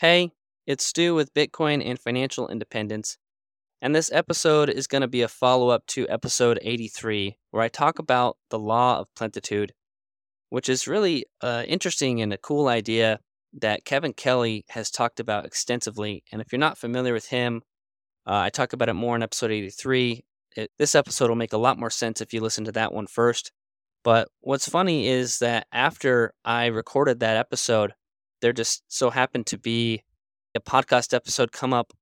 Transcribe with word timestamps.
Hey, 0.00 0.30
it's 0.64 0.86
Stu 0.86 1.16
with 1.16 1.34
Bitcoin 1.34 1.84
and 1.84 1.98
Financial 1.98 2.46
Independence. 2.46 3.18
And 3.82 3.96
this 3.96 4.12
episode 4.12 4.70
is 4.70 4.86
going 4.86 5.00
to 5.00 5.08
be 5.08 5.22
a 5.22 5.26
follow 5.28 5.70
up 5.70 5.84
to 5.88 6.08
episode 6.08 6.60
83, 6.62 7.36
where 7.50 7.64
I 7.64 7.66
talk 7.66 7.98
about 7.98 8.36
the 8.50 8.60
law 8.60 9.00
of 9.00 9.12
plentitude, 9.16 9.72
which 10.50 10.68
is 10.68 10.86
really 10.86 11.24
uh, 11.40 11.64
interesting 11.66 12.22
and 12.22 12.32
a 12.32 12.38
cool 12.38 12.68
idea 12.68 13.18
that 13.54 13.84
Kevin 13.84 14.12
Kelly 14.12 14.64
has 14.68 14.88
talked 14.88 15.18
about 15.18 15.44
extensively. 15.44 16.22
And 16.30 16.40
if 16.40 16.52
you're 16.52 16.60
not 16.60 16.78
familiar 16.78 17.12
with 17.12 17.26
him, 17.26 17.62
uh, 18.24 18.36
I 18.36 18.50
talk 18.50 18.72
about 18.72 18.88
it 18.88 18.94
more 18.94 19.16
in 19.16 19.24
episode 19.24 19.50
83. 19.50 20.24
It, 20.56 20.70
this 20.78 20.94
episode 20.94 21.28
will 21.28 21.34
make 21.34 21.52
a 21.52 21.58
lot 21.58 21.76
more 21.76 21.90
sense 21.90 22.20
if 22.20 22.32
you 22.32 22.40
listen 22.40 22.64
to 22.66 22.72
that 22.72 22.94
one 22.94 23.08
first. 23.08 23.50
But 24.04 24.28
what's 24.42 24.68
funny 24.68 25.08
is 25.08 25.40
that 25.40 25.66
after 25.72 26.34
I 26.44 26.66
recorded 26.66 27.18
that 27.18 27.36
episode, 27.36 27.94
there 28.40 28.52
just 28.52 28.82
so 28.88 29.10
happened 29.10 29.46
to 29.46 29.58
be 29.58 30.02
a 30.54 30.60
podcast 30.60 31.14
episode 31.14 31.52
come 31.52 31.72
up 31.72 31.92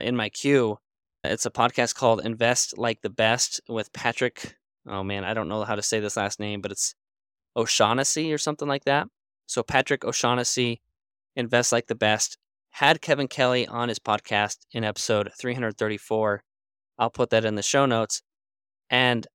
in 0.00 0.16
my 0.16 0.28
queue. 0.28 0.78
It's 1.24 1.46
a 1.46 1.50
podcast 1.50 1.94
called 1.94 2.24
Invest 2.24 2.78
Like 2.78 3.02
the 3.02 3.10
Best 3.10 3.60
with 3.68 3.92
Patrick. 3.92 4.56
Oh 4.88 5.02
man, 5.02 5.24
I 5.24 5.34
don't 5.34 5.48
know 5.48 5.64
how 5.64 5.74
to 5.74 5.82
say 5.82 6.00
this 6.00 6.16
last 6.16 6.38
name, 6.38 6.60
but 6.60 6.70
it's 6.70 6.94
O'Shaughnessy 7.56 8.32
or 8.32 8.38
something 8.38 8.68
like 8.68 8.84
that. 8.84 9.08
So 9.46 9.62
Patrick 9.62 10.04
O'Shaughnessy, 10.04 10.80
Invest 11.34 11.72
Like 11.72 11.86
the 11.86 11.94
Best, 11.94 12.38
had 12.70 13.00
Kevin 13.00 13.28
Kelly 13.28 13.66
on 13.66 13.88
his 13.88 13.98
podcast 13.98 14.58
in 14.72 14.84
episode 14.84 15.30
334. 15.38 16.42
I'll 16.98 17.10
put 17.10 17.30
that 17.30 17.44
in 17.44 17.54
the 17.54 17.62
show 17.62 17.86
notes. 17.86 18.22
And 18.90 19.26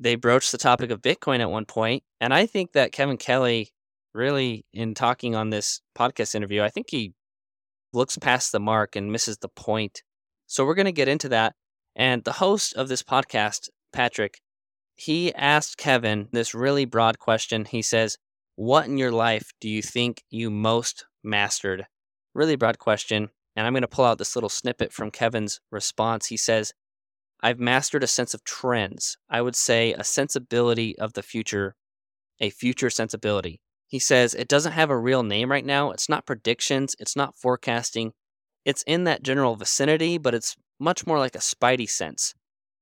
they 0.00 0.16
broached 0.16 0.50
the 0.50 0.58
topic 0.58 0.90
of 0.90 1.00
Bitcoin 1.00 1.40
at 1.40 1.50
one 1.50 1.64
point, 1.64 2.02
and 2.20 2.34
I 2.34 2.46
think 2.46 2.72
that 2.72 2.90
Kevin 2.90 3.16
Kelly 3.16 3.70
really 4.14 4.64
in 4.72 4.94
talking 4.94 5.34
on 5.34 5.50
this 5.50 5.80
podcast 5.96 6.34
interview, 6.34 6.62
I 6.62 6.70
think 6.70 6.86
he 6.90 7.12
looks 7.92 8.16
past 8.18 8.52
the 8.52 8.60
mark 8.60 8.96
and 8.96 9.12
misses 9.12 9.38
the 9.38 9.48
point. 9.48 10.02
So 10.46 10.64
we're 10.64 10.74
going 10.74 10.86
to 10.86 10.92
get 10.92 11.08
into 11.08 11.28
that. 11.30 11.54
And 11.94 12.24
the 12.24 12.32
host 12.32 12.74
of 12.74 12.88
this 12.88 13.02
podcast, 13.02 13.68
Patrick, 13.92 14.40
he 14.94 15.34
asked 15.34 15.76
Kevin 15.76 16.28
this 16.32 16.54
really 16.54 16.84
broad 16.84 17.18
question. 17.18 17.64
He 17.64 17.82
says, 17.82 18.18
What 18.56 18.86
in 18.86 18.98
your 18.98 19.12
life 19.12 19.50
do 19.60 19.68
you 19.68 19.82
think 19.82 20.22
you 20.30 20.50
most 20.50 21.06
mastered? 21.22 21.86
Really 22.34 22.56
broad 22.56 22.78
question. 22.78 23.30
And 23.56 23.66
I'm 23.66 23.72
going 23.72 23.82
to 23.82 23.88
pull 23.88 24.04
out 24.04 24.18
this 24.18 24.36
little 24.36 24.48
snippet 24.48 24.92
from 24.92 25.10
Kevin's 25.10 25.60
response. 25.70 26.26
He 26.26 26.36
says, 26.36 26.72
I've 27.42 27.58
mastered 27.58 28.04
a 28.04 28.06
sense 28.06 28.34
of 28.34 28.44
trends. 28.44 29.16
I 29.28 29.42
would 29.42 29.56
say 29.56 29.92
a 29.92 30.04
sensibility 30.04 30.96
of 30.98 31.14
the 31.14 31.22
future, 31.22 31.74
a 32.40 32.50
future 32.50 32.88
sensibility. 32.88 33.60
He 33.92 33.98
says 33.98 34.32
it 34.32 34.48
doesn't 34.48 34.72
have 34.72 34.88
a 34.88 34.96
real 34.96 35.22
name 35.22 35.50
right 35.50 35.66
now. 35.66 35.90
It's 35.90 36.08
not 36.08 36.24
predictions, 36.24 36.96
it's 36.98 37.14
not 37.14 37.36
forecasting. 37.36 38.14
It's 38.64 38.82
in 38.84 39.04
that 39.04 39.22
general 39.22 39.54
vicinity, 39.54 40.16
but 40.16 40.32
it's 40.32 40.56
much 40.80 41.06
more 41.06 41.18
like 41.18 41.34
a 41.34 41.40
spidey 41.40 41.90
sense. 41.90 42.32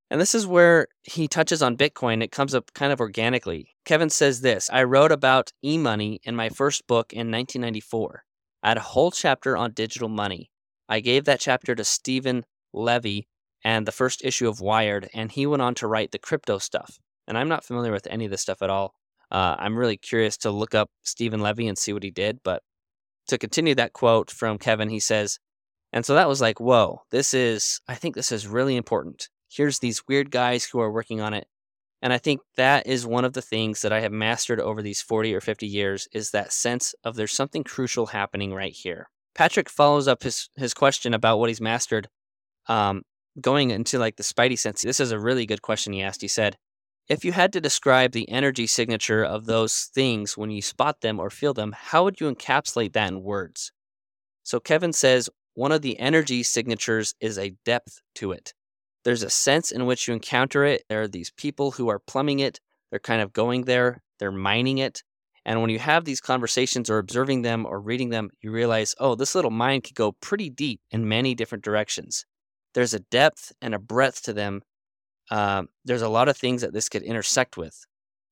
And 0.09 0.21
this 0.21 0.37
is 0.37 0.47
where 0.47 0.87
he 1.03 1.27
touches 1.27 1.63
on 1.63 1.77
Bitcoin. 1.77 2.23
It 2.23 2.31
comes 2.31 2.55
up 2.55 2.73
kind 2.75 2.93
of 2.93 3.01
organically. 3.01 3.75
Kevin 3.85 4.09
says 4.09 4.43
this 4.43 4.71
I 4.71 4.85
wrote 4.85 5.11
about 5.11 5.51
e 5.65 5.79
money 5.79 6.21
in 6.23 6.37
my 6.37 6.49
first 6.49 6.87
book 6.87 7.13
in 7.13 7.29
1994. 7.29 8.23
I 8.63 8.69
had 8.69 8.77
a 8.77 8.93
whole 8.93 9.11
chapter 9.11 9.57
on 9.57 9.73
digital 9.73 10.09
money. 10.09 10.53
I 10.89 11.01
gave 11.01 11.25
that 11.25 11.41
chapter 11.41 11.75
to 11.75 11.83
Steven 11.83 12.45
Levy 12.73 13.27
and 13.65 13.85
the 13.85 13.93
first 13.93 14.25
issue 14.25 14.49
of 14.49 14.61
Wired, 14.61 15.09
and 15.13 15.33
he 15.33 15.45
went 15.45 15.63
on 15.63 15.75
to 15.75 15.89
write 15.89 16.13
the 16.13 16.21
crypto 16.21 16.59
stuff. 16.59 17.01
And 17.27 17.37
I'm 17.37 17.49
not 17.49 17.65
familiar 17.65 17.91
with 17.91 18.07
any 18.09 18.27
of 18.27 18.31
this 18.31 18.43
stuff 18.43 18.63
at 18.63 18.71
all. 18.71 18.95
Uh, 19.31 19.57
I'm 19.59 19.77
really 19.77 19.97
curious 19.97 20.37
to 20.39 20.51
look 20.51 20.75
up 20.75 20.91
Steven 21.03 21.41
Levy 21.41 21.69
and 21.69 21.79
see 21.79 21.93
what 21.93 22.03
he 22.03 22.11
did. 22.11 22.41
But 22.43 22.63
to 23.29 23.39
continue 23.39 23.75
that 23.77 23.93
quote 23.93 24.31
from 24.31 24.59
Kevin, 24.59 24.89
he 24.89 25.01
says, 25.01 25.39
and 25.93 26.05
so 26.05 26.15
that 26.15 26.29
was 26.29 26.41
like, 26.41 26.61
whoa, 26.61 27.03
this 27.11 27.35
is, 27.35 27.81
I 27.89 27.95
think 27.95 28.15
this 28.15 28.33
is 28.33 28.47
really 28.47 28.77
important. 28.77 29.29
Here's 29.49 29.79
these 29.79 30.07
weird 30.07 30.31
guys 30.31 30.65
who 30.65 30.81
are 30.81 30.93
working 30.93 31.21
on 31.21 31.35
it. 31.35 31.47
And 32.03 32.13
I 32.13 32.19
think 32.19 32.41
that 32.57 32.87
is 32.87 33.07
one 33.07 33.25
of 33.25 33.35
the 33.35 33.43
things 33.43 33.83
that 33.83 33.93
I 33.93 34.01
have 34.01 34.13
mastered 34.13 34.61
over 34.61 34.81
these 34.81 35.03
40 35.03 35.35
or 35.35 35.41
50 35.41 35.67
years 35.67 36.09
is 36.13 36.31
that 36.31 36.53
sense 36.53 36.95
of 37.05 37.17
there's 37.17 37.33
something 37.33 37.65
crucial 37.65 38.07
happening 38.07 38.55
right 38.55 38.73
here. 38.73 39.09
Patrick 39.35 39.69
follows 39.69 40.09
up 40.09 40.23
his, 40.23 40.49
his 40.57 40.73
question 40.73 41.13
about 41.13 41.39
what 41.39 41.51
he's 41.51 41.61
mastered, 41.61 42.09
um, 42.69 43.03
going 43.41 43.71
into 43.71 43.99
like 43.99 44.17
the 44.17 44.23
spidey 44.23 44.59
sense. 44.59 44.83
This 44.83 45.01
is 45.01 45.13
a 45.13 45.19
really 45.19 45.45
good 45.45 45.63
question 45.63 45.93
he 45.93 46.03
asked. 46.03 46.23
He 46.23 46.29
said, 46.29 46.57
if 47.11 47.25
you 47.25 47.33
had 47.33 47.53
to 47.53 47.61
describe 47.61 48.13
the 48.13 48.29
energy 48.31 48.69
signature 48.69 49.25
of 49.25 49.45
those 49.45 49.91
things 49.93 50.39
when 50.39 50.49
you 50.49 50.63
spot 50.63 51.01
them 51.01 51.19
or 51.19 51.29
feel 51.29 51.53
them, 51.53 51.75
how 51.77 52.05
would 52.05 52.21
you 52.21 52.33
encapsulate 52.33 52.93
that 52.93 53.09
in 53.09 53.25
words? 53.25 53.73
So 54.45 54.61
Kevin 54.61 54.93
says 54.93 55.29
one 55.55 55.73
of 55.73 55.83
the 55.83 55.99
energy 55.99 56.45
signatures 56.45 57.17
is 57.21 57.37
a 57.37 57.57
depth 57.65 58.01
to 58.15 58.31
it. 58.31 58.55
There's 59.03 59.25
a 59.25 59.31
sense 59.31 59.73
in 59.73 59.87
which 59.87 60.07
you 60.07 60.15
encounter 60.15 60.65
it. 60.65 60.85
There 60.89 61.03
are 61.03 61.09
these 61.09 61.33
people 61.33 61.73
who 61.73 61.89
are 61.89 61.99
plumbing 61.99 62.39
it, 62.39 62.61
they're 62.91 63.01
kind 63.01 63.21
of 63.21 63.33
going 63.33 63.65
there, 63.65 64.03
they're 64.21 64.31
mining 64.31 64.79
it. 64.79 65.03
And 65.45 65.61
when 65.61 65.71
you 65.71 65.81
have 65.81 66.05
these 66.05 66.21
conversations 66.21 66.89
or 66.89 66.99
observing 66.99 67.43
them 67.43 67.67
or 67.67 67.81
reading 67.81 68.11
them, 68.11 68.31
you 68.41 68.53
realize, 68.53 68.95
oh, 69.01 69.17
this 69.17 69.35
little 69.35 69.51
mine 69.51 69.81
could 69.81 69.97
go 69.97 70.13
pretty 70.21 70.49
deep 70.49 70.81
in 70.93 71.09
many 71.09 71.35
different 71.35 71.65
directions. 71.65 72.25
There's 72.75 72.95
a 72.95 73.01
depth 73.01 73.51
and 73.61 73.75
a 73.75 73.81
breadth 73.81 74.23
to 74.25 74.33
them 74.33 74.63
um, 75.31 75.69
there's 75.85 76.03
a 76.03 76.09
lot 76.09 76.29
of 76.29 76.37
things 76.37 76.63
that 76.63 76.73
this 76.73 76.89
could 76.89 77.03
intersect 77.03 77.57
with. 77.57 77.87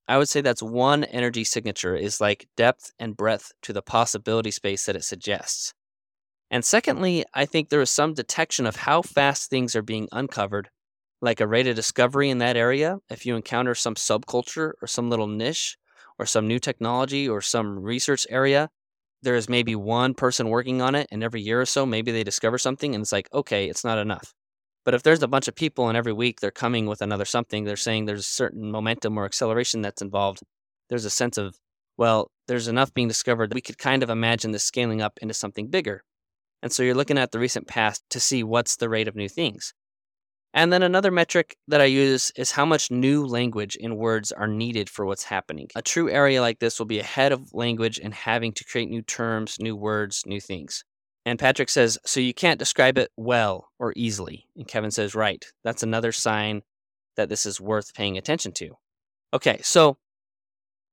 I 0.06 0.18
would 0.18 0.28
say 0.28 0.40
that's 0.40 0.62
one 0.62 1.04
energy 1.04 1.44
signature 1.44 1.94
is 1.94 2.20
like 2.20 2.48
depth 2.56 2.92
and 2.98 3.16
breadth 3.16 3.52
to 3.62 3.72
the 3.72 3.82
possibility 3.82 4.50
space 4.50 4.86
that 4.86 4.96
it 4.96 5.04
suggests. 5.04 5.74
And 6.50 6.64
secondly, 6.64 7.24
I 7.34 7.44
think 7.44 7.68
there 7.68 7.82
is 7.82 7.90
some 7.90 8.14
detection 8.14 8.66
of 8.66 8.76
how 8.76 9.02
fast 9.02 9.50
things 9.50 9.76
are 9.76 9.82
being 9.82 10.08
uncovered, 10.12 10.70
like 11.20 11.40
a 11.40 11.46
rate 11.46 11.66
of 11.66 11.76
discovery 11.76 12.30
in 12.30 12.38
that 12.38 12.56
area. 12.56 12.98
If 13.10 13.26
you 13.26 13.36
encounter 13.36 13.74
some 13.74 13.96
subculture 13.96 14.72
or 14.80 14.86
some 14.86 15.10
little 15.10 15.26
niche 15.26 15.76
or 16.18 16.24
some 16.24 16.48
new 16.48 16.58
technology 16.58 17.28
or 17.28 17.42
some 17.42 17.78
research 17.78 18.26
area, 18.30 18.70
there 19.20 19.34
is 19.34 19.48
maybe 19.48 19.74
one 19.74 20.14
person 20.14 20.48
working 20.48 20.80
on 20.80 20.94
it, 20.94 21.08
and 21.10 21.22
every 21.22 21.42
year 21.42 21.60
or 21.60 21.66
so, 21.66 21.84
maybe 21.84 22.12
they 22.12 22.24
discover 22.24 22.56
something, 22.56 22.94
and 22.94 23.02
it's 23.02 23.12
like, 23.12 23.28
okay, 23.34 23.68
it's 23.68 23.84
not 23.84 23.98
enough. 23.98 24.32
But 24.88 24.94
if 24.94 25.02
there's 25.02 25.22
a 25.22 25.28
bunch 25.28 25.48
of 25.48 25.54
people 25.54 25.88
and 25.88 25.98
every 25.98 26.14
week 26.14 26.40
they're 26.40 26.50
coming 26.50 26.86
with 26.86 27.02
another 27.02 27.26
something, 27.26 27.64
they're 27.64 27.76
saying 27.76 28.06
there's 28.06 28.26
certain 28.26 28.70
momentum 28.70 29.18
or 29.18 29.26
acceleration 29.26 29.82
that's 29.82 30.00
involved, 30.00 30.40
there's 30.88 31.04
a 31.04 31.10
sense 31.10 31.36
of, 31.36 31.58
well, 31.98 32.30
there's 32.46 32.68
enough 32.68 32.94
being 32.94 33.06
discovered 33.06 33.50
that 33.50 33.54
we 33.54 33.60
could 33.60 33.76
kind 33.76 34.02
of 34.02 34.08
imagine 34.08 34.52
this 34.52 34.64
scaling 34.64 35.02
up 35.02 35.18
into 35.20 35.34
something 35.34 35.68
bigger. 35.68 36.04
And 36.62 36.72
so 36.72 36.82
you're 36.82 36.94
looking 36.94 37.18
at 37.18 37.32
the 37.32 37.38
recent 37.38 37.68
past 37.68 38.02
to 38.08 38.18
see 38.18 38.42
what's 38.42 38.76
the 38.76 38.88
rate 38.88 39.08
of 39.08 39.14
new 39.14 39.28
things. 39.28 39.74
And 40.54 40.72
then 40.72 40.82
another 40.82 41.10
metric 41.10 41.58
that 41.68 41.82
I 41.82 41.84
use 41.84 42.32
is 42.34 42.52
how 42.52 42.64
much 42.64 42.90
new 42.90 43.26
language 43.26 43.76
in 43.76 43.96
words 43.96 44.32
are 44.32 44.48
needed 44.48 44.88
for 44.88 45.04
what's 45.04 45.24
happening. 45.24 45.68
A 45.76 45.82
true 45.82 46.08
area 46.08 46.40
like 46.40 46.60
this 46.60 46.78
will 46.78 46.86
be 46.86 46.98
ahead 46.98 47.32
of 47.32 47.52
language 47.52 48.00
and 48.02 48.14
having 48.14 48.54
to 48.54 48.64
create 48.64 48.88
new 48.88 49.02
terms, 49.02 49.58
new 49.60 49.76
words, 49.76 50.22
new 50.24 50.40
things. 50.40 50.82
And 51.28 51.38
Patrick 51.38 51.68
says, 51.68 51.98
So 52.06 52.20
you 52.20 52.32
can't 52.32 52.58
describe 52.58 52.96
it 52.96 53.10
well 53.16 53.68
or 53.78 53.92
easily. 53.96 54.46
And 54.56 54.66
Kevin 54.66 54.90
says, 54.90 55.14
Right. 55.14 55.44
That's 55.62 55.82
another 55.82 56.10
sign 56.10 56.62
that 57.16 57.28
this 57.28 57.44
is 57.44 57.60
worth 57.60 57.92
paying 57.92 58.16
attention 58.16 58.52
to. 58.52 58.70
Okay, 59.34 59.60
so 59.62 59.98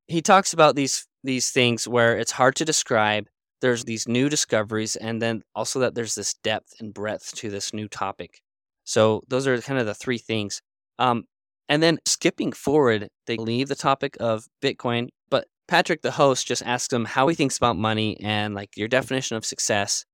he 0.08 0.22
talks 0.22 0.52
about 0.52 0.76
these 0.76 1.08
these 1.24 1.52
things 1.52 1.88
where 1.88 2.18
it's 2.18 2.34
hard 2.34 2.56
to 2.58 2.66
describe. 2.66 3.28
There's 3.62 3.86
these 3.86 4.10
new 4.10 4.28
discoveries, 4.28 4.98
and 4.98 5.22
then 5.22 5.42
also 5.56 5.80
that 5.80 5.96
there's 5.96 6.16
this 6.16 6.34
depth 6.44 6.74
and 6.82 6.94
breadth 6.94 7.34
to 7.36 7.50
this 7.50 7.74
new 7.74 7.88
topic. 7.88 8.42
So 8.84 9.24
those 9.30 9.48
are 9.48 9.60
kind 9.62 9.80
of 9.80 9.86
the 9.86 9.96
three 9.96 10.18
things. 10.18 10.62
Um, 11.00 11.24
and 11.70 11.82
then 11.82 12.00
skipping 12.06 12.52
forward, 12.52 13.08
they 13.26 13.38
leave 13.38 13.70
the 13.70 13.76
topic 13.76 14.18
of 14.20 14.48
Bitcoin, 14.62 15.08
but 15.30 15.48
Patrick, 15.68 16.02
the 16.02 16.12
host, 16.12 16.46
just 16.46 16.62
asks 16.64 16.94
him 16.94 17.06
how 17.06 17.28
he 17.30 17.36
thinks 17.36 17.58
about 17.58 17.78
money 17.78 18.20
and 18.22 18.54
like 18.54 18.76
your 18.76 18.90
definition 18.90 19.38
of 19.38 19.46
success. 19.46 20.06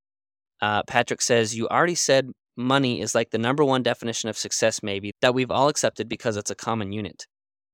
Uh, 0.62 0.84
Patrick 0.84 1.22
says, 1.22 1.56
You 1.56 1.68
already 1.68 1.96
said 1.96 2.32
money 2.56 3.02
is 3.02 3.16
like 3.16 3.32
the 3.32 3.38
number 3.38 3.64
one 3.64 3.84
definition 3.84 4.30
of 4.30 4.38
success, 4.38 4.84
maybe, 4.84 5.12
that 5.22 5.34
we've 5.34 5.52
all 5.52 5.70
accepted 5.70 6.08
because 6.08 6.38
it's 6.38 6.52
a 6.52 6.56
common 6.56 6.92
unit. 6.92 7.26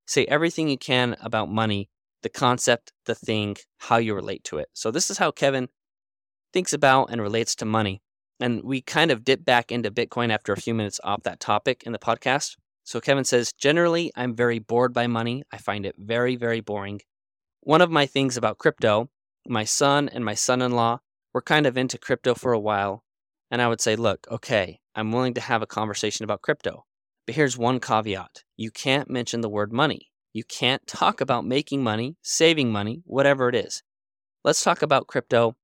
Say 0.05 0.25
everything 0.25 0.69
you 0.69 0.77
can 0.77 1.17
about 1.21 1.49
money, 1.49 1.89
the 2.23 2.29
concept, 2.29 2.93
the 3.05 3.15
thing, 3.15 3.57
how 3.79 3.97
you 3.97 4.15
relate 4.15 4.43
to 4.45 4.57
it. 4.57 4.69
So, 4.73 4.91
this 4.91 5.09
is 5.09 5.17
how 5.17 5.31
Kevin 5.31 5.67
thinks 6.53 6.73
about 6.73 7.09
and 7.11 7.21
relates 7.21 7.55
to 7.55 7.65
money. 7.65 8.01
And 8.39 8.63
we 8.63 8.81
kind 8.81 9.11
of 9.11 9.23
dip 9.25 9.43
back 9.43 9.71
into 9.71 9.91
Bitcoin 9.91 10.31
after 10.31 10.53
a 10.53 10.57
few 10.57 10.73
minutes 10.73 10.99
off 11.03 11.23
that 11.23 11.39
topic 11.39 11.83
in 11.83 11.91
the 11.91 11.99
podcast. 11.99 12.55
So, 12.85 13.01
Kevin 13.01 13.25
says, 13.25 13.51
Generally, 13.51 14.11
I'm 14.15 14.35
very 14.35 14.59
bored 14.59 14.93
by 14.93 15.07
money. 15.07 15.43
I 15.51 15.57
find 15.57 15.85
it 15.85 15.95
very, 15.97 16.37
very 16.37 16.61
boring. 16.61 17.01
One 17.61 17.81
of 17.81 17.91
my 17.91 18.05
things 18.05 18.37
about 18.37 18.59
crypto, 18.59 19.09
my 19.45 19.65
son 19.65 20.07
and 20.07 20.23
my 20.23 20.35
son 20.35 20.61
in 20.61 20.71
law 20.71 20.99
we're 21.33 21.41
kind 21.41 21.65
of 21.65 21.77
into 21.77 21.97
crypto 21.97 22.33
for 22.33 22.53
a 22.53 22.59
while. 22.59 23.03
And 23.49 23.61
I 23.61 23.67
would 23.67 23.81
say, 23.81 23.95
look, 23.95 24.27
okay, 24.29 24.79
I'm 24.95 25.11
willing 25.11 25.33
to 25.35 25.41
have 25.41 25.61
a 25.61 25.67
conversation 25.67 26.23
about 26.23 26.41
crypto. 26.41 26.85
But 27.25 27.35
here's 27.35 27.57
one 27.57 27.79
caveat 27.79 28.43
you 28.55 28.71
can't 28.71 29.09
mention 29.09 29.41
the 29.41 29.49
word 29.49 29.71
money. 29.71 30.09
You 30.33 30.43
can't 30.43 30.85
talk 30.87 31.21
about 31.21 31.45
making 31.45 31.83
money, 31.83 32.17
saving 32.21 32.71
money, 32.71 33.01
whatever 33.05 33.49
it 33.49 33.55
is. 33.55 33.83
Let's 34.43 34.63
talk 34.63 34.81
about 34.81 35.07
crypto. 35.07 35.55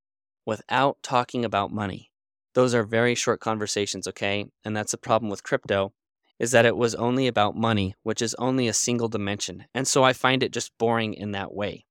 without 0.45 0.97
talking 1.01 1.45
about 1.45 1.71
money. 1.71 2.11
Those 2.53 2.75
are 2.75 2.83
very 2.83 3.15
short 3.15 3.39
conversations, 3.39 4.07
okay? 4.07 4.45
And 4.65 4.75
that's 4.75 4.91
the 4.91 4.97
problem 4.97 5.29
with 5.29 5.43
crypto 5.43 5.93
is 6.39 6.51
that 6.51 6.65
it 6.65 6.75
was 6.75 6.95
only 6.95 7.27
about 7.27 7.55
money, 7.55 7.95
which 8.03 8.21
is 8.21 8.35
only 8.35 8.67
a 8.67 8.73
single 8.73 9.07
dimension. 9.07 9.65
And 9.73 9.87
so 9.87 10.03
I 10.03 10.13
find 10.13 10.43
it 10.43 10.51
just 10.51 10.77
boring 10.77 11.13
in 11.13 11.31
that 11.31 11.53
way. 11.53 11.85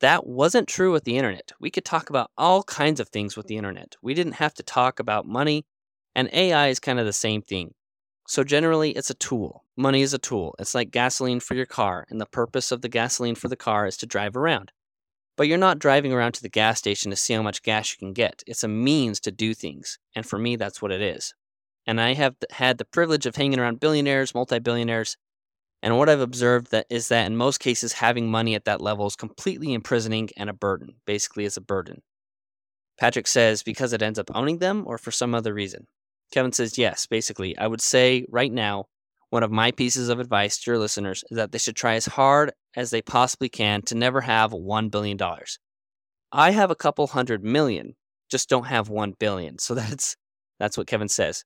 That 0.00 0.26
wasn't 0.26 0.66
true 0.66 0.92
with 0.92 1.04
the 1.04 1.18
internet. 1.18 1.52
We 1.60 1.70
could 1.70 1.84
talk 1.84 2.08
about 2.08 2.30
all 2.38 2.62
kinds 2.62 3.00
of 3.00 3.08
things 3.10 3.36
with 3.36 3.46
the 3.46 3.56
internet. 3.56 3.96
We 4.02 4.14
didn't 4.14 4.34
have 4.34 4.54
to 4.54 4.62
talk 4.62 4.98
about 4.98 5.26
money, 5.26 5.66
and 6.14 6.30
AI 6.32 6.68
is 6.68 6.80
kind 6.80 6.98
of 6.98 7.04
the 7.04 7.12
same 7.12 7.42
thing. 7.42 7.74
So 8.26 8.42
generally, 8.42 8.92
it's 8.92 9.10
a 9.10 9.14
tool. 9.14 9.64
Money 9.76 10.00
is 10.00 10.14
a 10.14 10.18
tool. 10.18 10.54
It's 10.58 10.74
like 10.74 10.90
gasoline 10.90 11.40
for 11.40 11.54
your 11.54 11.66
car, 11.66 12.06
and 12.08 12.18
the 12.18 12.26
purpose 12.26 12.72
of 12.72 12.80
the 12.80 12.88
gasoline 12.88 13.34
for 13.34 13.48
the 13.48 13.56
car 13.56 13.86
is 13.86 13.98
to 13.98 14.06
drive 14.06 14.36
around. 14.36 14.72
But 15.36 15.48
you're 15.48 15.58
not 15.58 15.78
driving 15.78 16.12
around 16.12 16.32
to 16.32 16.42
the 16.42 16.48
gas 16.48 16.78
station 16.78 17.10
to 17.10 17.16
see 17.16 17.34
how 17.34 17.42
much 17.42 17.62
gas 17.62 17.92
you 17.92 17.98
can 17.98 18.14
get. 18.14 18.42
It's 18.46 18.64
a 18.64 18.68
means 18.68 19.20
to 19.20 19.30
do 19.30 19.52
things. 19.52 19.98
And 20.14 20.24
for 20.24 20.38
me, 20.38 20.56
that's 20.56 20.80
what 20.80 20.92
it 20.92 21.02
is. 21.02 21.34
And 21.86 22.00
I 22.00 22.14
have 22.14 22.36
had 22.50 22.78
the 22.78 22.84
privilege 22.84 23.26
of 23.26 23.36
hanging 23.36 23.58
around 23.58 23.80
billionaires, 23.80 24.34
multi 24.34 24.58
billionaires, 24.60 25.16
and 25.82 25.96
what 25.96 26.08
I've 26.08 26.20
observed 26.20 26.70
that 26.72 26.86
is 26.90 27.08
that 27.08 27.26
in 27.26 27.36
most 27.36 27.58
cases, 27.58 27.94
having 27.94 28.30
money 28.30 28.54
at 28.54 28.66
that 28.66 28.80
level 28.80 29.06
is 29.06 29.16
completely 29.16 29.72
imprisoning 29.72 30.28
and 30.36 30.50
a 30.50 30.54
burden, 30.54 30.96
basically, 31.06 31.44
is 31.44 31.56
a 31.56 31.62
burden. 31.62 32.02
Patrick 32.98 33.26
says 33.26 33.62
because 33.62 33.94
it 33.94 34.02
ends 34.02 34.18
up 34.18 34.30
owning 34.34 34.58
them 34.58 34.84
or 34.86 34.98
for 34.98 35.10
some 35.10 35.34
other 35.34 35.54
reason. 35.54 35.86
Kevin 36.32 36.52
says 36.52 36.76
yes, 36.76 37.06
basically. 37.06 37.56
I 37.56 37.66
would 37.66 37.80
say 37.80 38.26
right 38.28 38.52
now, 38.52 38.86
one 39.30 39.42
of 39.42 39.50
my 39.50 39.70
pieces 39.70 40.08
of 40.08 40.20
advice 40.20 40.58
to 40.58 40.70
your 40.70 40.78
listeners 40.78 41.24
is 41.30 41.36
that 41.36 41.52
they 41.52 41.58
should 41.58 41.76
try 41.76 41.94
as 41.94 42.06
hard 42.06 42.52
as 42.76 42.90
they 42.90 43.00
possibly 43.00 43.48
can 43.48 43.80
to 43.82 43.94
never 43.94 44.20
have 44.20 44.50
$1 44.50 44.90
billion. 44.90 45.18
I 46.32 46.50
have 46.50 46.70
a 46.70 46.76
couple 46.76 47.06
hundred 47.06 47.42
million, 47.42 47.94
just 48.30 48.48
don't 48.48 48.66
have 48.66 48.88
1 48.88 49.14
billion. 49.18 49.56
So 49.60 49.74
that's 49.74 50.16
that's 50.58 50.76
what 50.76 50.86
Kevin 50.86 51.08
says. 51.08 51.42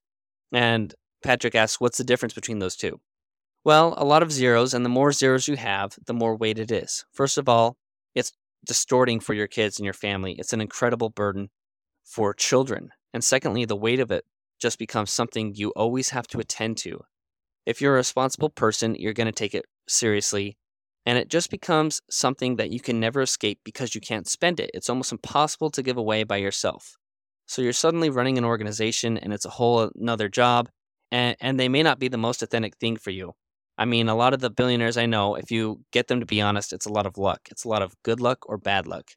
And 0.51 0.93
Patrick 1.23 1.55
asks, 1.55 1.79
what's 1.79 1.97
the 1.97 2.03
difference 2.03 2.33
between 2.33 2.59
those 2.59 2.75
two? 2.75 2.99
Well, 3.65 3.95
a 3.97 4.05
lot 4.05 4.21
of 4.21 4.31
zeros, 4.31 4.75
and 4.75 4.85
the 4.85 4.89
more 4.89 5.11
zeros 5.11 5.47
you 5.47 5.55
have, 5.55 5.97
the 6.05 6.13
more 6.13 6.35
weight 6.37 6.59
it 6.59 6.71
is. 6.71 7.03
First 7.11 7.39
of 7.39 7.49
all, 7.49 7.77
it's 8.13 8.31
distorting 8.63 9.19
for 9.19 9.33
your 9.33 9.47
kids 9.47 9.79
and 9.79 9.85
your 9.85 9.93
family. 9.95 10.35
It's 10.37 10.53
an 10.53 10.61
incredible 10.61 11.09
burden 11.09 11.49
for 12.03 12.35
children. 12.35 12.91
And 13.11 13.23
secondly, 13.23 13.65
the 13.65 13.75
weight 13.75 13.99
of 13.99 14.11
it 14.11 14.23
just 14.59 14.77
becomes 14.77 15.11
something 15.11 15.55
you 15.55 15.71
always 15.71 16.11
have 16.11 16.27
to 16.27 16.39
attend 16.39 16.77
to. 16.77 17.01
If 17.65 17.81
you're 17.81 17.95
a 17.95 17.97
responsible 17.97 18.51
person, 18.51 18.93
you're 18.99 19.13
going 19.13 19.25
to 19.25 19.31
take 19.31 19.55
it 19.55 19.65
seriously. 19.87 20.57
And 21.07 21.17
it 21.17 21.29
just 21.29 21.49
becomes 21.49 22.03
something 22.07 22.57
that 22.57 22.69
you 22.69 22.79
can 22.79 22.99
never 22.99 23.21
escape 23.21 23.61
because 23.63 23.95
you 23.95 24.01
can't 24.01 24.27
spend 24.27 24.59
it. 24.59 24.69
It's 24.75 24.91
almost 24.91 25.11
impossible 25.11 25.71
to 25.71 25.81
give 25.81 25.97
away 25.97 26.23
by 26.23 26.37
yourself. 26.37 26.97
So 27.47 27.63
you're 27.63 27.73
suddenly 27.73 28.11
running 28.11 28.37
an 28.37 28.45
organization 28.45 29.17
and 29.17 29.33
it's 29.33 29.45
a 29.45 29.49
whole 29.49 29.89
another 29.99 30.29
job, 30.29 30.69
and, 31.11 31.35
and 31.41 31.59
they 31.59 31.69
may 31.69 31.81
not 31.81 31.97
be 31.97 32.09
the 32.09 32.17
most 32.17 32.43
authentic 32.43 32.77
thing 32.77 32.97
for 32.97 33.09
you. 33.09 33.33
I 33.77 33.85
mean, 33.85 34.07
a 34.07 34.15
lot 34.15 34.33
of 34.33 34.39
the 34.39 34.49
billionaires 34.49 34.97
I 34.97 35.05
know, 35.05 35.35
if 35.35 35.51
you 35.51 35.81
get 35.91 36.07
them 36.07 36.19
to 36.19 36.25
be 36.25 36.41
honest, 36.41 36.71
it's 36.71 36.85
a 36.85 36.91
lot 36.91 37.05
of 37.05 37.17
luck. 37.17 37.41
It's 37.51 37.65
a 37.65 37.69
lot 37.69 37.81
of 37.81 37.93
good 38.03 38.21
luck 38.21 38.47
or 38.47 38.57
bad 38.57 38.87
luck. 38.87 39.11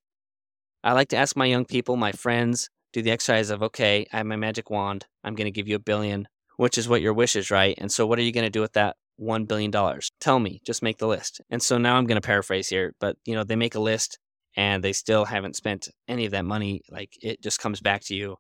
I 0.83 0.93
like 0.93 1.09
to 1.09 1.17
ask 1.17 1.37
my 1.37 1.47
young 1.47 1.65
people, 1.65 1.97
my 1.97 2.13
friends, 2.13 2.69
do 2.93 3.03
the 3.03 3.11
exercise 3.11 3.51
of, 3.51 3.63
okay, 3.63 4.07
I 4.13 4.19
have 4.19 4.27
my 4.27 4.37
magic 4.37 4.71
wand. 4.71 5.07
I'm 5.23 5.35
going 5.35 5.47
to 5.47 5.53
give 5.53 5.69
you 5.69 5.77
a 5.77 5.81
billion, 5.81 6.29
which 6.57 6.79
is 6.79 6.89
what 6.89 7.03
your 7.03 7.13
wish 7.13 7.37
is, 7.37 7.51
right? 7.51 7.77
And 7.79 7.93
so 7.93 8.07
what 8.07 8.19
are 8.19 8.23
you 8.23 8.33
going 8.33 8.47
to 8.47 8.51
do 8.51 8.61
with 8.61 8.73
that 8.73 8.97
$1 9.21 9.47
billion? 9.47 9.71
Tell 10.21 10.39
me, 10.39 10.61
just 10.65 10.83
make 10.83 10.99
the 10.99 11.07
list. 11.07 11.41
And 11.51 11.63
so 11.63 11.79
now 11.79 11.97
I'm 11.97 12.07
going 12.07 12.21
to 12.21 12.27
paraphrase 12.27 12.69
here, 12.69 12.95
but 13.01 13.17
you 13.25 13.35
know, 13.35 13.45
they 13.45 13.57
make 13.57 13.75
a 13.75 13.81
list 13.81 14.19
and 14.57 14.83
they 14.83 14.93
still 14.93 15.25
haven't 15.25 15.57
spent 15.57 15.89
any 16.09 16.25
of 16.25 16.33
that 16.33 16.45
money. 16.45 16.83
Like 16.91 17.13
it 17.23 17.43
just 17.43 17.61
comes 17.61 17.81
back 17.81 18.03
to 18.05 18.15
you 18.15 18.37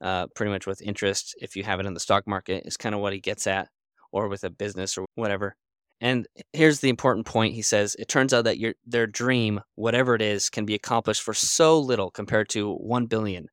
uh, 0.00 0.26
pretty 0.34 0.50
much 0.50 0.66
with 0.66 0.82
interest 0.82 1.36
if 1.40 1.54
you 1.54 1.62
have 1.62 1.78
it 1.78 1.86
in 1.86 1.94
the 1.94 2.00
stock 2.00 2.26
market 2.26 2.64
is 2.66 2.76
kind 2.76 2.94
of 2.94 3.00
what 3.00 3.12
he 3.12 3.20
gets 3.20 3.46
at 3.46 3.68
or 4.12 4.28
with 4.28 4.44
a 4.44 4.50
business 4.50 4.96
or 4.96 5.06
whatever. 5.16 5.56
And 6.00 6.26
here's 6.52 6.80
the 6.80 6.88
important 6.88 7.26
point 7.26 7.54
he 7.54 7.62
says 7.62 7.94
it 7.98 8.08
turns 8.08 8.34
out 8.34 8.44
that 8.44 8.58
your 8.58 8.74
their 8.84 9.06
dream, 9.06 9.60
whatever 9.76 10.14
it 10.14 10.22
is, 10.22 10.50
can 10.50 10.66
be 10.66 10.74
accomplished 10.74 11.22
for 11.22 11.34
so 11.34 11.78
little 11.78 12.10
compared 12.10 12.48
to 12.50 12.74
1 12.74 13.06
billion. 13.06 13.46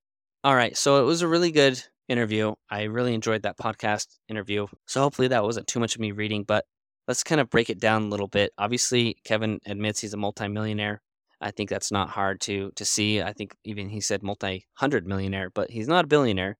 All 0.43 0.55
right, 0.55 0.75
so 0.75 1.01
it 1.01 1.05
was 1.05 1.21
a 1.21 1.27
really 1.27 1.51
good 1.51 1.81
interview. 2.07 2.55
I 2.69 2.83
really 2.83 3.13
enjoyed 3.13 3.43
that 3.43 3.57
podcast 3.57 4.07
interview. 4.27 4.67
So 4.87 5.01
hopefully 5.01 5.27
that 5.27 5.43
wasn't 5.43 5.67
too 5.67 5.79
much 5.79 5.95
of 5.95 6.01
me 6.01 6.11
reading, 6.11 6.43
but 6.43 6.65
let's 7.07 7.23
kind 7.23 7.39
of 7.39 7.49
break 7.49 7.69
it 7.69 7.79
down 7.79 8.03
a 8.03 8.07
little 8.07 8.27
bit. 8.27 8.51
Obviously, 8.57 9.17
Kevin 9.23 9.59
admits 9.65 10.01
he's 10.01 10.13
a 10.13 10.17
multimillionaire. 10.17 11.01
I 11.41 11.51
think 11.51 11.69
that's 11.69 11.91
not 11.91 12.09
hard 12.09 12.41
to 12.41 12.71
to 12.75 12.83
see. 12.83 13.21
I 13.21 13.31
think 13.33 13.55
even 13.63 13.89
he 13.89 14.01
said 14.01 14.23
multi-hundred 14.23 15.07
millionaire, 15.07 15.49
but 15.49 15.69
he's 15.69 15.87
not 15.87 16.05
a 16.05 16.07
billionaire. 16.07 16.57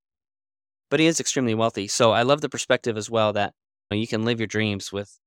But 0.89 0.99
he 0.99 1.07
is 1.07 1.19
extremely 1.19 1.55
wealthy. 1.55 1.87
So 1.87 2.11
I 2.11 2.23
love 2.23 2.41
the 2.41 2.49
perspective 2.49 2.97
as 2.97 3.09
well 3.09 3.33
that 3.33 3.53
you 3.97 4.07
can 4.07 4.25
live 4.25 4.39
your 4.39 4.47
dreams 4.47 4.91
with 4.91 5.19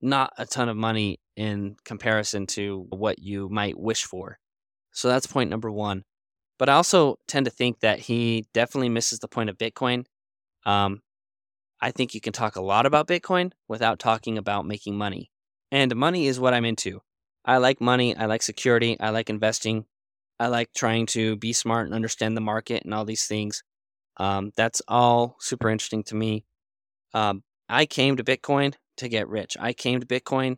not 0.00 0.32
a 0.38 0.46
ton 0.46 0.68
of 0.68 0.76
money 0.76 1.18
in 1.36 1.76
comparison 1.84 2.46
to 2.46 2.86
what 2.90 3.18
you 3.18 3.48
might 3.48 3.78
wish 3.78 4.04
for. 4.04 4.38
So 4.92 5.08
that's 5.08 5.26
point 5.26 5.50
number 5.50 5.70
one. 5.70 6.04
But 6.58 6.68
I 6.68 6.74
also 6.74 7.18
tend 7.28 7.44
to 7.46 7.50
think 7.50 7.80
that 7.80 8.00
he 8.00 8.46
definitely 8.54 8.88
misses 8.88 9.18
the 9.18 9.28
point 9.28 9.50
of 9.50 9.58
Bitcoin. 9.58 10.06
Um, 10.64 11.02
I 11.80 11.90
think 11.90 12.14
you 12.14 12.20
can 12.20 12.32
talk 12.32 12.56
a 12.56 12.62
lot 12.62 12.86
about 12.86 13.08
Bitcoin 13.08 13.52
without 13.68 13.98
talking 13.98 14.38
about 14.38 14.66
making 14.66 14.96
money. 14.96 15.30
And 15.70 15.94
money 15.94 16.26
is 16.26 16.40
what 16.40 16.54
I'm 16.54 16.64
into. 16.64 17.02
I 17.44 17.58
like 17.58 17.80
money. 17.80 18.16
I 18.16 18.26
like 18.26 18.42
security. 18.42 18.96
I 18.98 19.10
like 19.10 19.28
investing. 19.28 19.84
I 20.38 20.48
like 20.48 20.72
trying 20.74 21.06
to 21.06 21.36
be 21.36 21.52
smart 21.52 21.86
and 21.86 21.94
understand 21.94 22.36
the 22.36 22.42
market 22.42 22.84
and 22.84 22.94
all 22.94 23.04
these 23.04 23.26
things. 23.26 23.62
Um, 24.16 24.52
that's 24.56 24.80
all 24.88 25.36
super 25.40 25.68
interesting 25.68 26.02
to 26.04 26.14
me. 26.14 26.44
Um, 27.12 27.42
I 27.68 27.86
came 27.86 28.16
to 28.16 28.24
Bitcoin 28.24 28.74
to 28.98 29.08
get 29.08 29.28
rich. 29.28 29.56
I 29.58 29.72
came 29.72 30.00
to 30.00 30.06
Bitcoin 30.06 30.56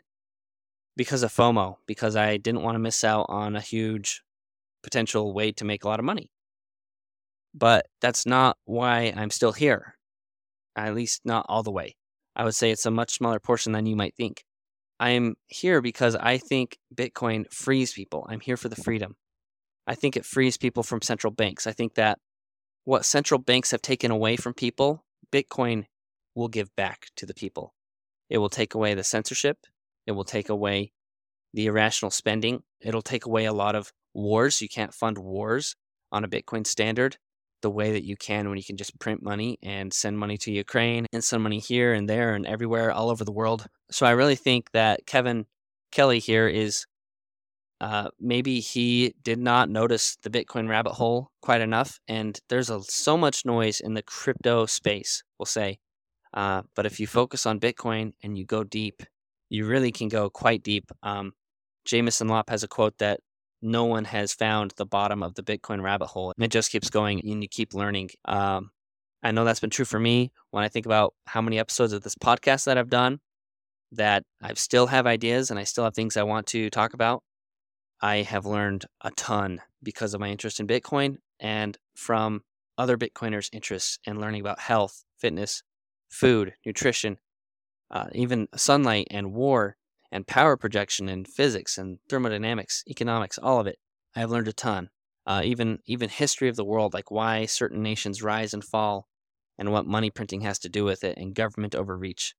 because 0.96 1.22
of 1.22 1.32
FOMO, 1.32 1.76
because 1.87 2.16
I 2.16 2.37
didn't 2.37 2.62
want 2.62 2.75
to 2.75 2.81
miss 2.81 3.05
out 3.05 3.26
on 3.28 3.56
a 3.56 3.60
huge 3.60 4.22
potential 4.82 5.32
way 5.32 5.52
to 5.52 5.64
make 5.64 5.84
a 5.84 5.88
lot 5.88 6.00
of 6.00 6.05
money. 6.05 6.31
But 7.55 7.87
that's 8.00 8.26
not 8.26 8.56
why 8.64 9.12
I'm 9.16 9.31
still 9.31 9.52
here, 9.52 9.94
at 10.76 10.94
least 10.94 11.22
not 11.25 11.46
all 11.49 11.62
the 11.62 11.70
way. 11.70 11.96
I 12.37 12.44
would 12.44 12.55
say 12.55 12.70
it's 12.70 12.87
a 12.87 12.90
much 12.90 13.14
smaller 13.14 13.40
portion 13.40 13.72
than 13.72 13.87
you 13.87 13.96
might 13.96 14.14
think. 14.16 14.44
I 15.00 15.10
am 15.10 15.37
here 15.46 15.81
because 15.81 16.16
I 16.16 16.38
think 16.38 16.78
Bitcoin 16.94 17.52
frees 17.52 17.93
people. 17.93 18.26
I'm 18.28 18.40
here 18.40 18.56
for 18.56 18.69
the 18.69 18.76
freedom. 18.76 19.16
I 19.87 19.94
think 19.94 20.16
it 20.16 20.25
frees 20.25 20.56
people 20.56 20.82
from 20.82 21.02
central 21.02 21.32
banks. 21.32 21.66
I 21.66 21.72
think 21.72 21.94
that 21.94 22.19
what 22.84 23.05
central 23.05 23.38
banks 23.38 23.70
have 23.70 23.82
taken 23.82 24.10
away 24.10 24.37
from 24.37 24.55
people, 24.55 25.05
Bitcoin 25.32 25.84
will 26.35 26.49
give 26.49 26.75
back 26.77 27.08
to 27.17 27.27
the 27.27 27.35
people. 27.35 27.75
It 28.31 28.39
will 28.39 28.51
take 28.51 28.75
away 28.75 28.94
the 28.94 29.05
censorship. 29.05 29.58
It 30.06 30.13
will 30.13 30.25
take 30.25 30.49
away 30.49 30.93
the 31.55 31.67
irrational 31.67 32.11
spending. 32.11 32.63
It'll 32.81 33.03
take 33.03 33.27
away 33.27 33.47
a 33.47 33.53
lot 33.53 33.75
of 33.75 33.93
wars. 34.15 34.61
You 34.61 34.69
can't 34.69 34.94
fund 34.94 35.19
wars 35.19 35.75
on 36.13 36.25
a 36.25 36.29
Bitcoin 36.29 36.67
standard 36.67 37.17
the 37.61 37.70
way 37.70 37.93
that 37.93 38.05
you 38.05 38.17
can 38.17 38.49
when 38.49 38.56
you 38.56 38.65
can 38.65 38.77
just 38.77 38.99
print 38.99 39.23
money 39.23 39.58
and 39.63 39.93
send 39.93 40.19
money 40.19 40.37
to 40.39 40.53
Ukraine 40.53 41.06
and 41.13 41.25
send 41.25 41.43
money 41.43 41.58
here 41.58 41.93
and 41.93 42.08
there 42.08 42.35
and 42.35 42.47
everywhere 42.47 42.93
all 42.93 43.11
over 43.11 43.25
the 43.25 43.32
world. 43.32 43.67
So 43.91 44.06
I 44.06 44.11
really 44.11 44.37
think 44.37 44.70
that 44.73 45.06
Kevin 45.06 45.47
Kelly 45.91 46.20
here 46.20 46.47
is 46.47 46.87
uh, 47.81 48.08
maybe 48.20 48.61
he 48.61 49.15
did 49.23 49.39
not 49.39 49.70
notice 49.70 50.17
the 50.23 50.31
Bitcoin 50.31 50.69
rabbit 50.69 50.94
hole 50.94 51.31
quite 51.43 51.61
enough. 51.61 51.99
And 52.08 52.39
there's 52.49 52.70
a, 52.70 52.82
so 52.82 53.17
much 53.17 53.44
noise 53.44 53.81
in 53.81 53.94
the 53.94 54.03
crypto 54.03 54.67
space, 54.67 55.23
we'll 55.39 55.47
say, 55.47 55.79
uh, 56.35 56.63
but 56.75 56.87
if 56.87 57.01
you 57.01 57.06
focus 57.06 57.47
on 57.47 57.61
Bitcoin 57.61 58.13
and 58.23 58.37
you 58.37 58.44
go 58.44 58.65
deep, 58.65 59.03
you 59.49 59.67
really 59.67 59.93
can 59.93 60.08
go 60.08 60.29
quite 60.29 60.63
deep. 60.63 60.91
Um, 61.03 61.32
Jameson 61.85 62.29
Lopp 62.29 62.51
has 62.51 62.63
a 62.63 62.69
quote 62.69 62.99
that 62.99 63.20
no 63.63 63.85
one 63.85 64.05
has 64.05 64.35
found 64.35 64.73
the 64.77 64.87
bottom 64.87 65.23
of 65.23 65.35
the 65.35 65.43
Bitcoin 65.43 65.82
rabbit 65.82 66.06
hole, 66.06 66.32
and 66.37 66.44
it 66.44 66.51
just 66.51 66.70
keeps 66.70 66.91
going, 66.91 67.20
and 67.20 67.43
you 67.43 67.49
keep 67.49 67.75
learning. 67.75 68.11
Um, 68.25 68.70
I 69.23 69.32
know 69.32 69.44
that's 69.44 69.61
been 69.61 69.70
true 69.70 69.85
for 69.85 69.99
me 69.99 70.32
when 70.51 70.65
I 70.65 70.69
think 70.69 70.87
about 70.87 71.15
how 71.27 71.41
many 71.41 71.58
episodes 71.58 71.93
of 71.93 72.03
this 72.03 72.15
podcast 72.15 72.65
that 72.65 72.79
I've 72.79 72.91
done. 72.91 73.20
That 73.93 74.23
I 74.43 74.53
still 74.55 74.87
have 74.89 75.06
ideas 75.06 75.51
and 75.51 75.58
I 75.58 75.65
still 75.65 75.85
have 75.85 75.94
things 75.94 76.17
I 76.17 76.23
want 76.23 76.47
to 76.49 76.69
talk 76.69 76.93
about. 76.93 77.23
I 78.03 78.17
have 78.17 78.44
learned 78.44 78.85
a 79.01 79.11
ton 79.13 79.63
because 79.82 80.13
of 80.13 80.20
my 80.20 80.29
interest 80.29 80.61
in 80.61 80.67
Bitcoin 80.67 81.17
and 81.41 81.77
from 81.97 82.43
other 82.77 82.99
Bitcoiners' 82.99 83.49
interests 83.53 83.99
in 84.05 84.20
learning 84.20 84.43
about 84.43 84.61
health, 84.61 85.05
fitness, 85.19 85.63
food, 86.08 86.55
nutrition, 86.65 87.19
uh, 87.91 88.06
even 88.12 88.48
sunlight 88.55 89.06
and 89.10 89.32
war 89.32 89.77
and 90.10 90.27
power 90.27 90.56
projection 90.56 91.08
and 91.08 91.29
physics 91.29 91.79
and 91.79 91.98
thermodynamics, 92.08 92.82
economics, 92.88 93.38
all 93.38 93.60
of 93.60 93.67
it. 93.67 93.79
I 94.17 94.20
have 94.20 94.31
learned 94.31 94.48
a 94.48 94.53
ton. 94.53 94.91
Uh, 95.27 95.43
even 95.44 95.79
even 95.84 96.08
history 96.08 96.48
of 96.48 96.56
the 96.56 96.65
world, 96.65 96.94
like 96.94 97.10
why 97.10 97.44
certain 97.44 97.82
nations 97.82 98.22
rise 98.22 98.55
and 98.55 98.65
fall, 98.65 99.08
and 99.58 99.70
what 99.70 99.84
money 99.84 100.08
printing 100.08 100.41
has 100.41 100.58
to 100.60 100.70
do 100.70 100.84
with 100.84 101.05
it, 101.05 101.19
and 101.19 101.34
government 101.34 101.74
overreach. 101.74 102.34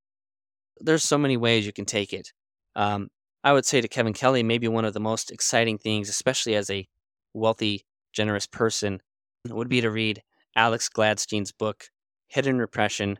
There's 0.79 1.03
so 1.03 1.17
many 1.17 1.38
ways 1.38 1.67
you 1.67 1.71
can 1.71 1.85
take 1.85 2.13
it. 2.13 2.31
Um, 2.75 3.09
I 3.43 3.53
would 3.53 3.65
say 3.65 3.79
to 3.79 3.88
Kevin 3.88 4.13
Kelly, 4.13 4.41
maybe 4.41 4.67
one 4.67 4.85
of 4.85 4.95
the 4.95 4.99
most 4.99 5.29
exciting 5.29 5.77
things, 5.77 6.09
especially 6.09 6.55
as 6.55 6.71
a 6.71 6.88
wealthy, 7.31 7.85
generous 8.11 8.47
person, 8.47 9.01
would 9.47 9.69
be 9.69 9.81
to 9.81 9.91
read 9.91 10.23
Alex 10.55 10.89
Gladstein's 10.89 11.51
book, 11.51 11.85
Hidden 12.27 12.57
Repression 12.57 13.19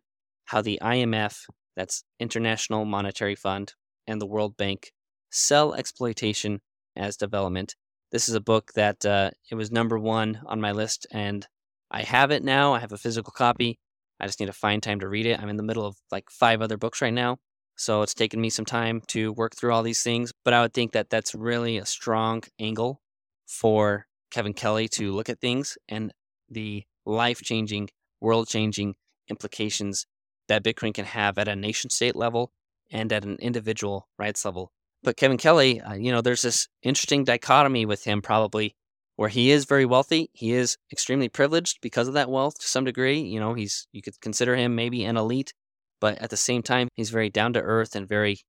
How 0.50 0.63
the 0.63 0.79
IMF, 0.82 1.44
that's 1.75 2.03
International 2.20 2.84
Monetary 2.84 3.36
Fund, 3.36 3.75
and 4.08 4.20
the 4.20 4.25
World 4.25 4.58
Bank 4.58 4.91
sell 5.29 5.75
exploitation 5.75 6.62
as 6.96 7.18
development. 7.18 7.75
This 8.12 8.27
is 8.27 8.34
a 8.34 8.41
book 8.41 8.72
that 8.74 9.06
uh, 9.06 9.29
it 9.51 9.53
was 9.53 9.72
number 9.72 10.00
one 10.00 10.41
on 10.48 10.60
my 10.60 10.72
list, 10.72 11.06
and 11.12 11.46
I 11.91 12.01
have 12.01 12.32
it 12.32 12.44
now. 12.44 12.74
I 12.74 12.79
have 12.79 12.91
a 12.91 12.98
physical 12.98 13.32
copy. 13.32 13.77
I 14.20 14.25
just 14.25 14.39
need 14.39 14.48
to 14.48 14.53
find 14.53 14.82
time 14.82 15.00
to 15.01 15.08
read 15.08 15.27
it. 15.27 15.39
I'm 15.39 15.50
in 15.50 15.58
the 15.58 15.62
middle 15.62 15.86
of 15.86 15.98
like 16.12 16.32
five 16.32 16.63
other 16.63 16.77
books 16.77 17.00
right 17.00 17.13
now. 17.13 17.38
So 17.75 18.01
it's 18.01 18.15
taken 18.15 18.41
me 18.41 18.50
some 18.50 18.65
time 18.65 19.03
to 19.10 19.32
work 19.34 19.56
through 19.56 19.72
all 19.72 19.84
these 19.84 20.01
things. 20.01 20.32
But 20.44 20.56
I 20.56 20.63
would 20.63 20.74
think 20.74 20.94
that 20.94 21.12
that's 21.12 21.36
really 21.36 21.77
a 21.77 21.86
strong 21.86 22.41
angle 22.60 23.01
for 23.46 24.08
Kevin 24.32 24.53
Kelly 24.53 24.88
to 24.94 25.12
look 25.12 25.29
at 25.29 25.41
things 25.41 25.77
and 25.88 26.12
the 26.50 26.86
life 27.06 27.44
changing, 27.44 27.89
world 28.20 28.48
changing 28.48 28.96
implications 29.29 30.08
that 30.50 30.63
Bitcoin 30.63 30.94
can 30.94 31.06
have 31.06 31.38
at 31.38 31.48
a 31.48 31.56
nation 31.56 31.89
state 31.89 32.15
level 32.15 32.51
and 32.91 33.13
at 33.13 33.24
an 33.24 33.38
individual 33.39 34.10
rights 34.18 34.44
level. 34.44 34.72
But 35.01 35.15
Kevin 35.15 35.38
Kelly, 35.38 35.79
uh, 35.79 35.94
you 35.94 36.12
know, 36.12 36.22
there's 36.22 36.41
this 36.41 36.68
interesting 36.84 37.24
dichotomy 37.24 37.86
with 37.86 38.03
him 38.03 38.22
probably 38.22 38.75
where 39.15 39.29
he 39.29 39.51
is 39.51 39.63
very 39.63 39.86
wealthy. 39.86 40.29
He 40.34 40.51
is 40.51 40.77
extremely 40.91 41.29
privileged 41.29 41.79
because 41.82 42.10
of 42.10 42.15
that 42.15 42.29
wealth 42.29 42.60
to 42.60 42.68
some 42.68 42.84
degree. 42.84 43.22
You 43.22 43.39
know, 43.39 43.53
he's 43.53 43.88
you 43.94 44.01
could 44.01 44.20
consider 44.20 44.56
him 44.56 44.75
maybe 44.75 45.06
an 45.06 45.15
elite 45.15 45.53
but 46.00 46.18
at 46.20 46.29
the 46.29 46.38
same 46.38 46.63
time, 46.63 46.88
he's 46.94 47.10
very 47.10 47.29
down 47.29 47.53
to 47.53 47.62
earth 47.62 47.96
and 47.96 48.08
very, 48.08 48.39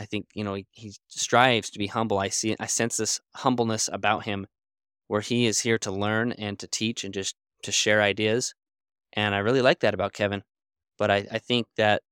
I 0.00 0.06
think, 0.06 0.26
you 0.34 0.44
know, 0.44 0.54
he, 0.54 0.66
he 0.72 0.94
strives 1.08 1.70
to 1.70 1.78
be 1.78 1.86
humble. 1.86 2.18
I 2.18 2.28
see, 2.28 2.56
I 2.58 2.66
sense 2.66 2.96
this 2.96 3.20
humbleness 3.36 3.88
about 3.92 4.24
him 4.24 4.46
where 5.06 5.20
he 5.20 5.46
is 5.46 5.60
here 5.60 5.78
to 5.78 5.90
learn 5.90 6.32
and 6.32 6.58
to 6.58 6.66
teach 6.66 7.04
and 7.04 7.14
just 7.14 7.34
to 7.62 7.72
share 7.72 8.02
ideas. 8.02 8.54
And 9.12 9.34
I 9.34 9.38
really 9.38 9.62
like 9.62 9.80
that 9.80 9.94
about 9.94 10.12
Kevin. 10.12 10.42
But 10.98 11.10
I, 11.10 11.26
I 11.30 11.38
think 11.38 11.66
that 11.76 12.02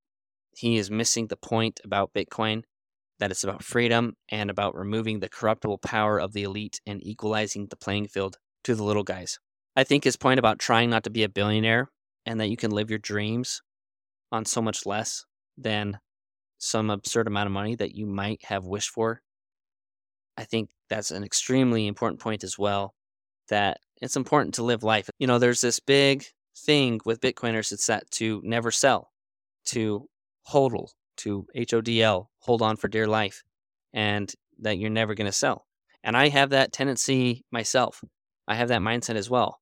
he 0.56 0.76
is 0.76 0.90
missing 0.90 1.26
the 1.26 1.36
point 1.36 1.80
about 1.84 2.14
Bitcoin 2.14 2.62
that 3.18 3.30
it's 3.30 3.44
about 3.44 3.62
freedom 3.62 4.14
and 4.28 4.50
about 4.50 4.74
removing 4.74 5.20
the 5.20 5.28
corruptible 5.28 5.78
power 5.78 6.18
of 6.18 6.32
the 6.32 6.42
elite 6.42 6.80
and 6.86 7.04
equalizing 7.04 7.66
the 7.66 7.76
playing 7.76 8.08
field 8.08 8.36
to 8.64 8.74
the 8.74 8.84
little 8.84 9.02
guys. 9.02 9.38
I 9.74 9.84
think 9.84 10.04
his 10.04 10.16
point 10.16 10.38
about 10.38 10.58
trying 10.58 10.90
not 10.90 11.04
to 11.04 11.10
be 11.10 11.22
a 11.22 11.28
billionaire 11.28 11.90
and 12.24 12.40
that 12.40 12.48
you 12.48 12.56
can 12.56 12.70
live 12.70 12.90
your 12.90 12.98
dreams 12.98 13.62
on 14.32 14.44
so 14.44 14.60
much 14.60 14.86
less 14.86 15.24
than 15.56 15.98
some 16.58 16.90
absurd 16.90 17.26
amount 17.26 17.46
of 17.46 17.52
money 17.52 17.74
that 17.74 17.94
you 17.94 18.06
might 18.06 18.44
have 18.44 18.64
wished 18.64 18.90
for. 18.90 19.20
I 20.36 20.44
think 20.44 20.70
that's 20.88 21.10
an 21.10 21.24
extremely 21.24 21.86
important 21.86 22.20
point 22.20 22.44
as 22.44 22.58
well. 22.58 22.94
That 23.48 23.78
it's 24.02 24.16
important 24.16 24.54
to 24.54 24.64
live 24.64 24.82
life. 24.82 25.08
You 25.18 25.26
know, 25.26 25.38
there's 25.38 25.60
this 25.60 25.80
big 25.80 26.24
thing 26.56 27.00
with 27.04 27.20
Bitcoiners 27.20 27.72
it's 27.72 27.86
that 27.86 28.10
to 28.12 28.40
never 28.44 28.70
sell, 28.70 29.12
to 29.66 30.08
hodl, 30.50 30.88
to 31.18 31.46
HODL, 31.56 32.26
hold 32.38 32.62
on 32.62 32.76
for 32.76 32.88
dear 32.88 33.06
life, 33.06 33.42
and 33.92 34.32
that 34.60 34.78
you're 34.78 34.90
never 34.90 35.14
going 35.14 35.26
to 35.26 35.32
sell. 35.32 35.66
And 36.02 36.16
I 36.16 36.28
have 36.28 36.50
that 36.50 36.72
tendency 36.72 37.44
myself. 37.50 38.02
I 38.46 38.54
have 38.54 38.68
that 38.68 38.80
mindset 38.80 39.16
as 39.16 39.28
well. 39.28 39.60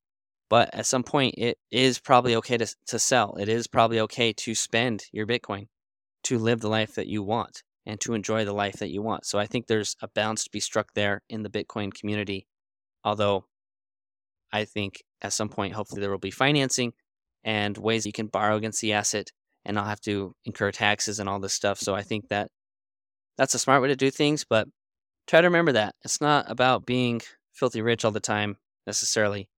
But 0.51 0.75
at 0.75 0.87
some 0.87 1.03
point, 1.03 1.37
it 1.39 1.59
is 1.71 1.99
probably 1.99 2.37
okay 2.37 2.59
to, 2.59 2.75
to 2.89 2.99
sell. 2.99 3.35
It 3.41 3.49
is 3.49 3.67
probably 3.67 4.01
okay 4.01 4.33
to 4.35 4.55
spend 4.55 5.05
your 5.11 5.27
Bitcoin 5.27 5.69
to 6.25 6.39
live 6.39 6.61
the 6.61 6.69
life 6.69 6.95
that 6.95 7.07
you 7.07 7.23
want 7.23 7.63
and 7.87 8.01
to 8.01 8.15
enjoy 8.15 8.45
the 8.45 8.53
life 8.53 8.77
that 8.77 8.91
you 8.91 9.03
want. 9.03 9.27
So 9.27 9.39
I 9.39 9.47
think 9.47 9.67
there's 9.67 9.97
a 10.01 10.09
balance 10.09 10.45
to 10.45 10.51
be 10.51 10.61
struck 10.61 10.93
there 10.95 11.23
in 11.29 11.43
the 11.43 11.51
Bitcoin 11.51 11.93
community. 11.93 12.47
Although 13.05 13.47
I 14.53 14.65
think 14.65 15.03
at 15.25 15.33
some 15.33 15.49
point, 15.49 15.75
hopefully, 15.75 16.01
there 16.01 16.11
will 16.11 16.19
be 16.19 16.31
financing 16.31 16.93
and 17.43 17.77
ways 17.77 18.07
you 18.07 18.13
can 18.13 18.29
borrow 18.29 18.57
against 18.57 18.81
the 18.81 18.93
asset 18.93 19.31
and 19.65 19.75
not 19.75 19.87
have 19.87 20.01
to 20.03 20.35
incur 20.45 20.71
taxes 20.71 21.19
and 21.19 21.29
all 21.29 21.41
this 21.41 21.55
stuff. 21.55 21.81
So 21.81 21.95
I 21.95 22.03
think 22.03 22.29
that 22.29 22.51
that's 23.37 23.55
a 23.55 23.59
smart 23.59 23.83
way 23.83 23.89
to 23.89 23.97
do 23.97 24.11
things. 24.11 24.45
But 24.49 24.69
try 25.27 25.41
to 25.41 25.49
remember 25.49 25.73
that 25.73 25.97
it's 26.05 26.21
not 26.21 26.51
about 26.51 26.87
being 26.87 27.21
filthy 27.53 27.83
rich 27.83 28.05
all 28.05 28.13
the 28.13 28.21
time 28.21 28.57
necessarily 28.87 29.49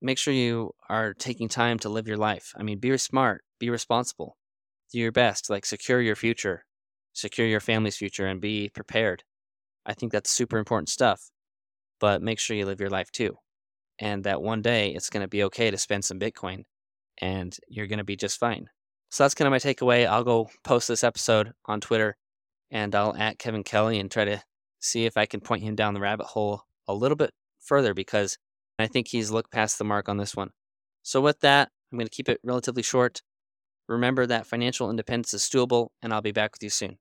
make 0.00 0.18
sure 0.18 0.34
you 0.34 0.72
are 0.88 1.14
taking 1.14 1.48
time 1.48 1.78
to 1.80 1.88
live 1.88 2.08
your 2.08 2.16
life. 2.16 2.52
I 2.56 2.62
mean, 2.62 2.78
be 2.78 2.96
smart, 2.98 3.42
be 3.58 3.70
responsible, 3.70 4.36
do 4.92 4.98
your 4.98 5.12
best, 5.12 5.50
like 5.50 5.64
secure 5.66 6.00
your 6.00 6.16
future, 6.16 6.64
secure 7.12 7.46
your 7.46 7.60
family's 7.60 7.96
future, 7.96 8.26
and 8.26 8.40
be 8.40 8.68
prepared. 8.68 9.24
I 9.84 9.94
think 9.94 10.12
that's 10.12 10.30
super 10.30 10.58
important 10.58 10.88
stuff. 10.88 11.30
But 11.98 12.22
make 12.22 12.38
sure 12.38 12.56
you 12.56 12.66
live 12.66 12.80
your 12.80 12.90
life 12.90 13.10
too. 13.10 13.38
And 13.98 14.24
that 14.24 14.42
one 14.42 14.62
day 14.62 14.90
it's 14.90 15.10
going 15.10 15.22
to 15.22 15.28
be 15.28 15.44
okay 15.44 15.70
to 15.70 15.78
spend 15.78 16.04
some 16.04 16.20
Bitcoin 16.20 16.64
and 17.18 17.56
you're 17.68 17.86
going 17.86 17.98
to 17.98 18.04
be 18.04 18.16
just 18.16 18.38
fine. 18.38 18.68
So 19.10 19.24
that's 19.24 19.34
kind 19.34 19.46
of 19.46 19.52
my 19.52 19.58
takeaway. 19.58 20.06
I'll 20.06 20.24
go 20.24 20.50
post 20.64 20.88
this 20.88 21.04
episode 21.04 21.52
on 21.64 21.80
Twitter 21.80 22.16
and 22.70 22.94
I'll 22.94 23.16
at 23.16 23.38
Kevin 23.38 23.64
Kelly 23.64 23.98
and 23.98 24.10
try 24.10 24.24
to 24.24 24.42
see 24.80 25.06
if 25.06 25.16
I 25.16 25.26
can 25.26 25.40
point 25.40 25.62
him 25.62 25.74
down 25.74 25.94
the 25.94 26.00
rabbit 26.00 26.26
hole 26.26 26.62
a 26.86 26.94
little 26.94 27.16
bit 27.16 27.32
further 27.60 27.94
because 27.94 28.38
I 28.78 28.86
think 28.86 29.08
he's 29.08 29.30
looked 29.30 29.52
past 29.52 29.78
the 29.78 29.84
mark 29.84 30.08
on 30.08 30.16
this 30.16 30.36
one. 30.36 30.50
So, 31.02 31.20
with 31.20 31.40
that, 31.40 31.70
I'm 31.90 31.98
going 31.98 32.06
to 32.06 32.14
keep 32.14 32.28
it 32.28 32.40
relatively 32.42 32.82
short. 32.82 33.22
Remember 33.88 34.26
that 34.26 34.46
financial 34.46 34.90
independence 34.90 35.32
is 35.32 35.42
doable, 35.42 35.88
and 36.02 36.12
I'll 36.12 36.20
be 36.20 36.32
back 36.32 36.52
with 36.52 36.62
you 36.62 36.70
soon. 36.70 36.98